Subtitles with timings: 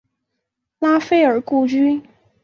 [0.79, 2.01] 拉斐尔故居。